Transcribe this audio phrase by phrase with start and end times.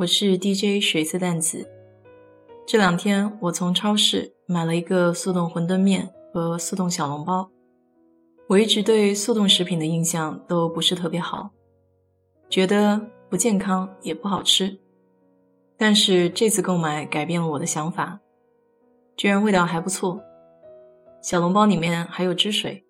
[0.00, 1.68] 我是 DJ 水色淡子。
[2.66, 7.50] 这两天我从超市买了一个速冻馄饨面和速冻小笼包。
[8.48, 11.50] 我一直对速冻食品的印象都不是特别好，
[12.48, 12.98] 觉得
[13.28, 14.78] 不健康也不好吃。
[15.76, 18.20] 但是这次购买改变了我的想法，
[19.18, 20.18] 居然味道还不错。
[21.20, 22.82] 小笼包里面还有汁水。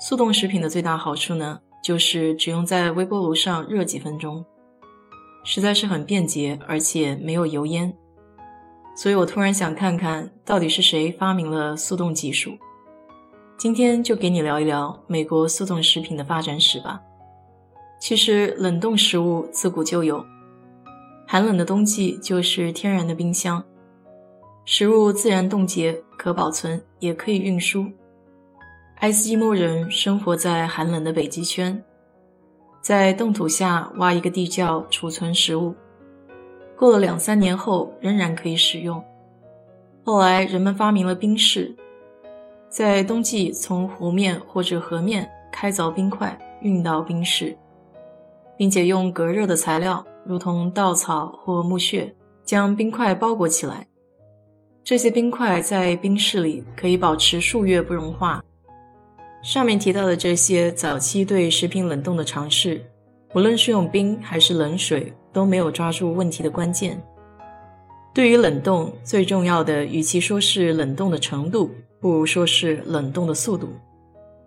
[0.00, 1.60] 速冻食品的最大好处呢？
[1.80, 4.44] 就是只用在微波炉上热几分钟，
[5.44, 7.92] 实在是很便捷，而且没有油烟。
[8.96, 12.58] 所以我突然想看看到底是谁发明了速冻技术。
[13.56, 17.00] 今天就给你聊一聊美国速冻食品的发展史吧。
[18.00, 20.24] 其实冷冻食物自古就有，
[21.26, 23.64] 寒冷的冬季就是天然的冰箱，
[24.64, 27.86] 食物自然冻结，可保存，也可以运输。
[28.96, 31.84] 爱斯基摩人生活在寒冷的北极圈，
[32.80, 35.74] 在冻土下挖一个地窖储存食物，
[36.76, 39.02] 过了两三年后仍然可以使用。
[40.04, 41.74] 后来人们发明了冰室，
[42.70, 47.56] 在冬季从湖面或者河面开凿冰块运到冰室，
[48.56, 53.86] 并且用隔热的材料，如同稻草或木屑，将冰块包裹起来。
[54.82, 58.42] 这些冰块在冰室里可以保持数月不融化。
[59.42, 62.84] 上面提到的这些早期对食品冷冻的尝试，
[63.34, 67.00] 无论是用冰还是冷水，都没有抓住问题的关键。
[68.14, 73.68] 对于冷冻最重要的，与其说是冷冻的程度，不如说是冷冻的速度。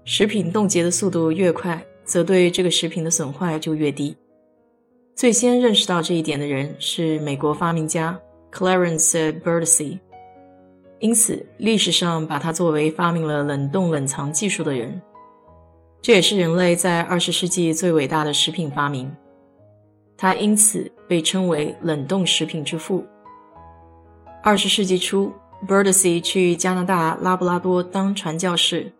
[0.03, 4.15] 食品冻结的速度越快，则对这个食品的损坏就越低。
[5.15, 8.19] 最先认识到这一点的人是美国发明家
[8.51, 9.99] Clarence Birdsey。
[11.01, 15.01] 因此，历史上把他作为发明了冷冻冷藏技术的人。
[15.99, 19.11] 这也是人类在二十世纪最伟大的食品发明。
[20.15, 23.03] 他因此被称为冷冻食品之父。
[24.43, 25.33] 二十世纪初
[25.67, 28.91] ，Birdsey 去加拿大拉布拉多当传教士。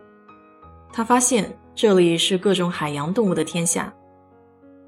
[0.92, 3.94] 他发现这里是各种海洋动物的天下，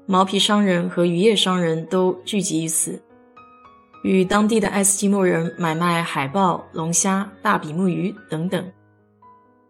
[0.06, 3.00] 毛皮商人和渔业商人都聚集于此。
[4.04, 8.62] 与当地的爱斯基摩人买卖海豹、龙虾、大比目鱼等等。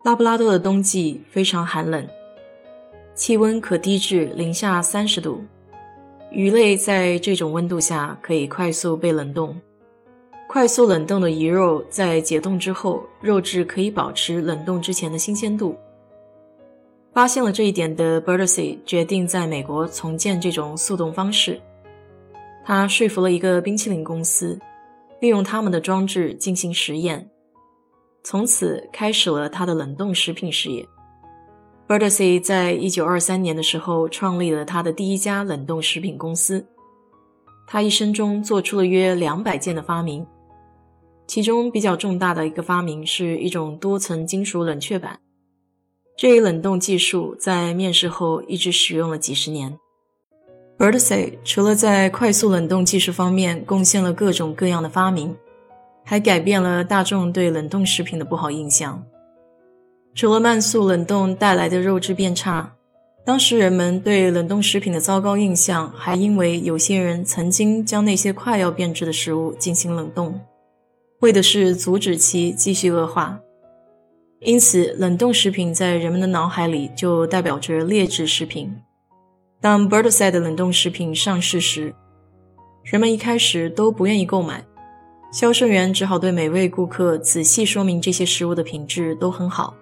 [0.03, 2.05] 拉布拉多的冬季非常寒冷，
[3.15, 5.41] 气温可低至零下三十度，
[6.33, 9.57] 鱼类在这种温度下可以快速被冷冻。
[10.49, 15.77] 快速冷冻的鱼肉在解冻之后，肉质可以保持冷冻之前的新鲜度。
[17.13, 21.61] 发现了这一点的 Birdsey 决定在美国重建这种速冻方式。
[22.65, 24.59] 他说服了一个冰淇淋公司，
[25.21, 27.31] 利用他们的装置进行实验，
[28.23, 30.89] 从此开始了他的冷冻食品事业。
[31.87, 36.67] Birdsey 在一九二三年的时候创立了他的第一家冷冻食品公司。
[37.67, 40.27] 他一生中做出了约两百件的发明，
[41.27, 45.21] 其中比较重大的一个发明是一种多层金属冷却板。
[46.17, 49.79] 这一冷冻技术在面世后一直使用了几十年。
[50.77, 55.37] Birdsey 除了在快速冷冻技术方面贡献了各种各样的发明，
[56.05, 59.05] 还改变了大众对冷冻食品的不好印象。
[60.15, 62.75] 除了慢速冷冻带来的肉质变差，
[63.25, 70.41] 当时人们对冷冻食品的糟糕印象，还因为有些人曾经将那些快要变质的食物进行冷冻，
[71.21, 73.41] 为的是阻止其继续恶化。
[74.41, 78.77] 因此，冷冻食品在人们的脑海里就代表着劣质食品。
[79.65, 81.95] 当 Birdsey 的冷冻食品上市时，
[82.83, 84.63] 人们一开始都不愿意购买，
[85.33, 89.75] 销售员只好对每位顾客仔细说明这些食物的品质都很好。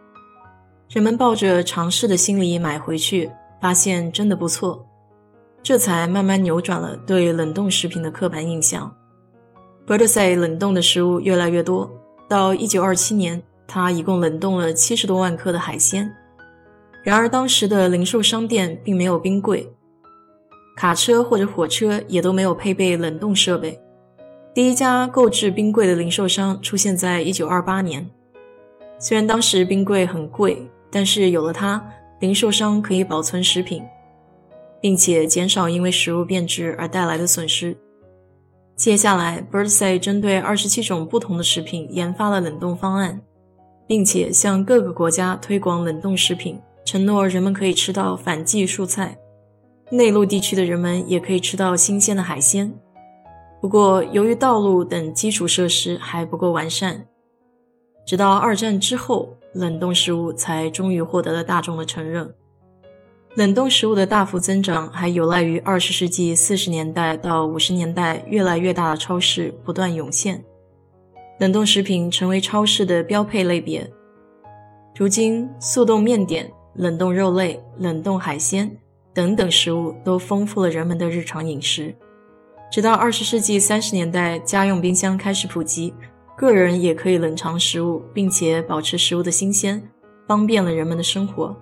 [0.89, 3.29] 人们抱着尝试的心理买回去，
[3.61, 4.87] 发现真的不错，
[5.65, 8.95] 这才慢慢扭转了对冷冻食品的刻板印象。
[9.85, 11.91] Birdsey 冷冻的食物越来越多，
[12.29, 16.09] 到1927年，他一共冷冻了七十多万克的海鲜。
[17.03, 19.73] 然而，当时的零售商店并没有冰柜，
[20.77, 23.81] 卡车或者火车也都没有配备冷冻设备。
[24.55, 28.11] 第一家购置冰柜的零售商出现在1928年。
[28.99, 31.85] 虽然当时冰柜很贵，但是有了它，
[32.21, 33.83] 零售商可以保存食品，
[34.81, 37.77] 并且减少因为食物变质而带来的损失。
[38.77, 43.21] 接下来，Birdsey 针对二十七种不同的食品研发了冷冻方案，
[43.89, 49.19] 并且向各个国家推广冷冻食品，承诺人们可以吃到反季蔬菜，
[49.91, 52.75] 内陆地区的人们也可以吃到新鲜的海鲜。
[53.61, 57.07] 不过，由于道路等基础设施还不够完善，
[58.05, 62.35] 直到二战之后，冷冻食物才终于获得了大众的承认。
[63.35, 70.45] 冷冻食物的大幅增长还有赖于二十世纪四十年代到五十年代越来越大的超市不断涌现，
[71.39, 73.91] 冷冻食品成为超市的标配类别。
[74.97, 78.77] 如今，速冻面点、冷冻肉类、冷冻海鲜
[79.13, 81.95] 等等食物都丰富了人们的日常饮食。
[82.71, 85.93] 直到二十世纪三十年代，家用冰箱开始普及，
[86.37, 89.87] 个人也可以冷藏食物，并且保持食物的新鲜，
[90.27, 91.55] 方便了人们的生活。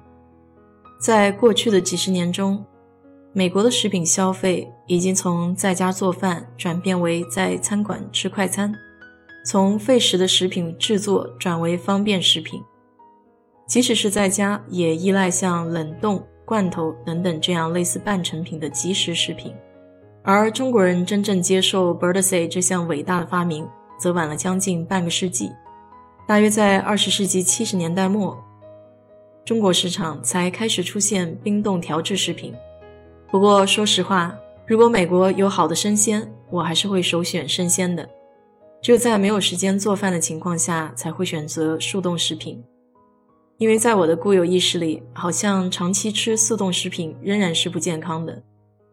[1.01, 2.65] 在过去的几十年中，
[3.33, 8.73] 美国的食品消费已经从在家做饭转变为在餐馆吃快餐，
[9.45, 12.61] 从费时的食品制作转为方便食品，
[13.71, 19.55] 即使是在家，也依赖像冷冻、罐头等等这样类似半成品的即食食品。
[20.25, 23.65] 而中国人真正接受 Birdseye 这项伟大的发明，
[23.97, 25.53] 则晚了将近半个世纪。
[26.27, 28.37] 大约在二十世纪七十年代末，
[29.45, 32.53] 中国市场才开始出现冰冻调制食品。
[33.31, 38.11] 不过，说实话，如果美国有好的生鲜，我还是会首选生鲜的。
[38.83, 42.61] 只有在没有时间做饭的情况下，才会选择速冻食品。
[43.61, 48.43] 因为在我的固有意识里，好像长期吃速冻食品仍然是不健康的。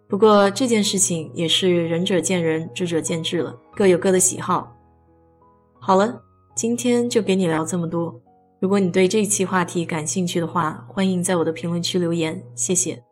[0.10, 4.76] 不过这件事情也是仁者见仁，智者见智了，各有各的喜好。
[5.80, 6.22] 好了，
[6.54, 8.22] 今天就给你聊这么多。
[8.60, 13.07] 如果你对这期话题感兴趣的话，欢迎在我的评论区留言，谢谢。